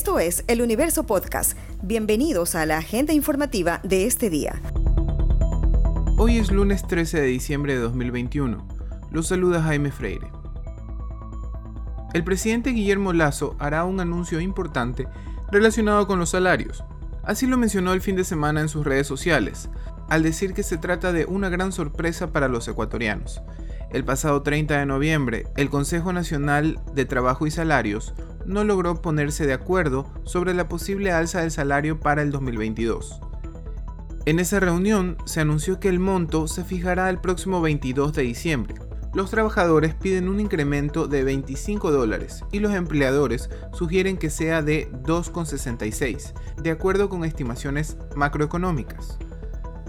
[0.00, 1.58] Esto es El Universo Podcast.
[1.82, 4.58] Bienvenidos a la agenda informativa de este día.
[6.16, 8.66] Hoy es lunes 13 de diciembre de 2021.
[9.10, 10.26] Los saluda Jaime Freire.
[12.14, 15.06] El presidente Guillermo Lazo hará un anuncio importante
[15.52, 16.82] relacionado con los salarios.
[17.22, 19.68] Así lo mencionó el fin de semana en sus redes sociales,
[20.08, 23.42] al decir que se trata de una gran sorpresa para los ecuatorianos.
[23.92, 28.14] El pasado 30 de noviembre, el Consejo Nacional de Trabajo y Salarios
[28.46, 33.20] no logró ponerse de acuerdo sobre la posible alza del salario para el 2022.
[34.26, 38.76] En esa reunión se anunció que el monto se fijará el próximo 22 de diciembre.
[39.12, 44.88] Los trabajadores piden un incremento de 25 dólares y los empleadores sugieren que sea de
[45.02, 46.32] 2,66,
[46.62, 49.18] de acuerdo con estimaciones macroeconómicas.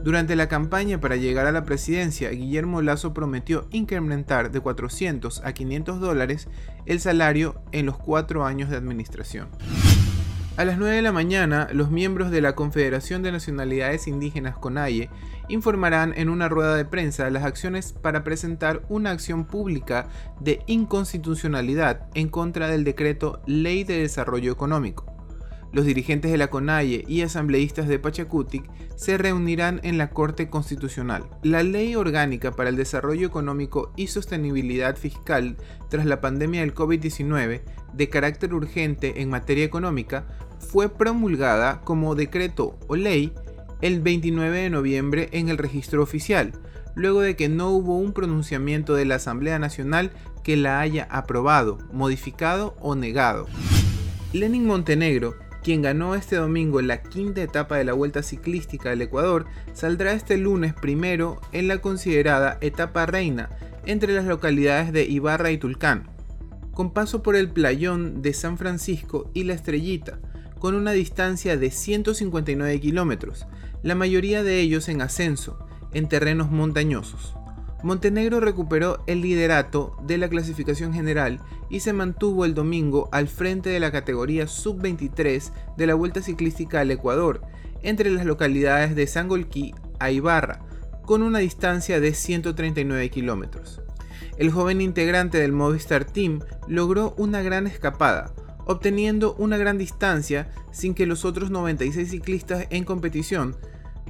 [0.04, 5.54] Durante la campaña para llegar a la presidencia, Guillermo Lazo prometió incrementar de 400 a
[5.54, 6.48] 500 dólares
[6.88, 9.50] el salario en los cuatro años de administración.
[10.58, 15.10] A las 9 de la mañana, los miembros de la Confederación de Nacionalidades Indígenas CONAIE
[15.50, 20.08] informarán en una rueda de prensa las acciones para presentar una acción pública
[20.40, 25.21] de inconstitucionalidad en contra del decreto Ley de Desarrollo Económico.
[25.74, 31.30] Los dirigentes de la CONAIE y asambleístas de Pachacutic se reunirán en la Corte Constitucional.
[31.44, 35.56] La Ley Orgánica para el Desarrollo Económico y Sostenibilidad Fiscal
[35.90, 37.62] tras la pandemia del COVID-19,
[37.94, 40.26] de carácter urgente en materia económica,
[40.60, 43.34] fue promulgada como decreto o ley
[43.82, 46.52] el 29 de noviembre en el registro oficial,
[46.96, 50.12] luego de que no hubo un pronunciamiento de la Asamblea Nacional
[50.44, 53.48] que la haya aprobado, modificado o negado.
[54.34, 59.46] Lenin Montenegro quien ganó este domingo la quinta etapa de la Vuelta Ciclística del Ecuador,
[59.74, 63.50] saldrá este lunes primero en la considerada etapa reina
[63.86, 66.10] entre las localidades de Ibarra y Tulcán,
[66.74, 70.20] con paso por el playón de San Francisco y La Estrellita,
[70.60, 73.48] con una distancia de 159 kilómetros,
[73.84, 77.36] la mayoría de ellos en ascenso, en terrenos montañosos.
[77.84, 83.70] Montenegro recuperó el liderato de la clasificación general y se mantuvo el domingo al frente
[83.70, 87.42] de la categoría sub-23 de la Vuelta Ciclística al Ecuador,
[87.82, 90.60] entre las localidades de Sangolquí a Ibarra,
[91.06, 93.82] con una distancia de 139 kilómetros.
[94.38, 98.32] El joven integrante del Movistar Team logró una gran escapada,
[98.66, 103.58] obteniendo una gran distancia sin que los otros 96 ciclistas en competición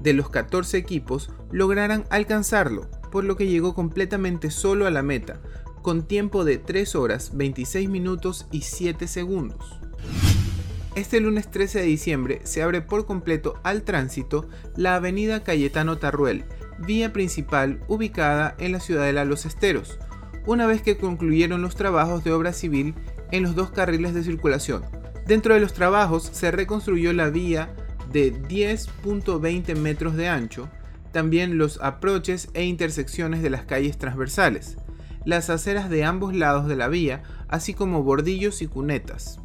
[0.02, 5.40] de los 14 equipos lograran alcanzarlo por lo que llegó completamente solo a la meta,
[5.82, 9.80] con tiempo de 3 horas 26 minutos y 7 segundos.
[10.96, 16.44] Este lunes 13 de diciembre se abre por completo al tránsito la avenida Cayetano Tarruel,
[16.80, 20.00] vía principal ubicada en la ciudadela Los Esteros,
[20.46, 22.96] una vez que concluyeron los trabajos de obra civil
[23.32, 24.84] en los dos carriles de circulación.
[25.26, 27.74] Dentro de los trabajos se reconstruyó la vía
[28.12, 30.68] de 10.20 metros de ancho,
[31.12, 34.78] también los aproches e intersecciones de las calles transversales,
[35.26, 39.40] las aceras de ambos lados de la vía, así como bordillos y cunetas.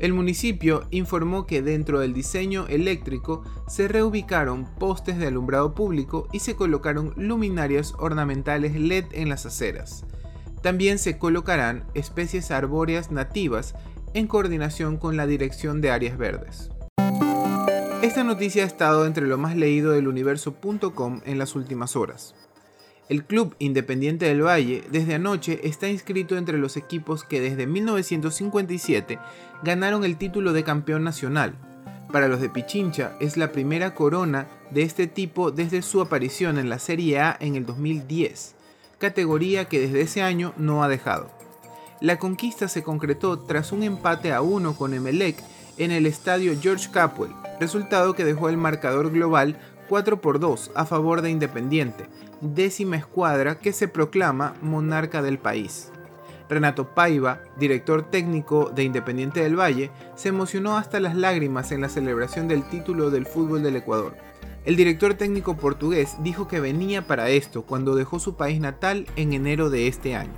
[0.00, 6.40] El municipio informó que dentro del diseño eléctrico se reubicaron postes de alumbrado público y
[6.40, 10.04] se colocaron luminarias ornamentales LED en las aceras.
[10.62, 13.74] También se colocarán especies arbóreas nativas
[14.14, 16.70] en coordinación con la Dirección de Áreas Verdes.
[18.04, 22.34] Esta noticia ha estado entre lo más leído del universo.com en las últimas horas.
[23.08, 29.18] El Club Independiente del Valle desde anoche está inscrito entre los equipos que desde 1957
[29.62, 31.54] ganaron el título de campeón nacional.
[32.12, 36.68] Para los de Pichincha es la primera corona de este tipo desde su aparición en
[36.68, 38.54] la Serie A en el 2010,
[38.98, 41.30] categoría que desde ese año no ha dejado.
[42.02, 45.42] La conquista se concretó tras un empate a uno con Emelec
[45.78, 50.84] en el estadio George Capwell, resultado que dejó el marcador global 4 por 2 a
[50.86, 52.06] favor de Independiente,
[52.40, 55.90] décima escuadra que se proclama monarca del país.
[56.48, 61.88] Renato Paiva, director técnico de Independiente del Valle, se emocionó hasta las lágrimas en la
[61.88, 64.14] celebración del título del fútbol del Ecuador.
[64.64, 69.32] El director técnico portugués dijo que venía para esto cuando dejó su país natal en
[69.32, 70.32] enero de este año.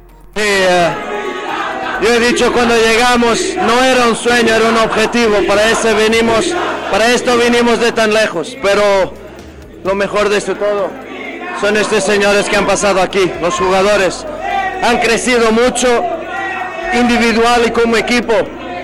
[2.03, 6.55] Yo he dicho cuando llegamos no era un sueño, era un objetivo, para eso venimos
[6.91, 9.13] para esto vinimos de tan lejos, pero
[9.85, 10.91] lo mejor de esto todo
[11.61, 14.27] son estos señores que han pasado aquí, los jugadores.
[14.83, 15.89] Han crecido mucho
[16.93, 18.35] individual y como equipo,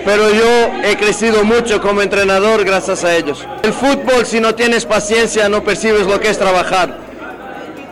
[0.05, 3.45] pero yo he crecido mucho como entrenador gracias a ellos.
[3.61, 6.97] El fútbol, si no tienes paciencia, no percibes lo que es trabajar.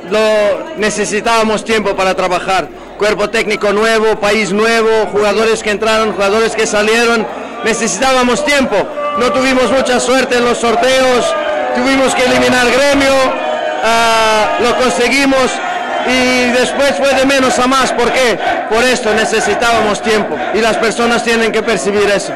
[0.10, 2.68] Lo necesitábamos tiempo para trabajar.
[2.98, 7.26] Cuerpo técnico nuevo, país nuevo, jugadores que entraron, jugadores que salieron
[7.64, 8.76] necesitábamos tiempo.
[9.22, 11.32] No tuvimos mucha suerte en los sorteos,
[11.76, 13.14] tuvimos que eliminar gremio,
[13.84, 15.52] ah, lo conseguimos
[16.08, 17.94] y después fue de menos a más.
[17.94, 18.40] ¿Por qué?
[18.68, 22.34] Por esto necesitábamos tiempo y las personas tienen que percibir eso.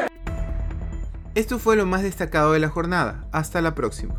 [1.34, 3.24] Esto fue lo más destacado de la jornada.
[3.32, 4.14] Hasta la próxima.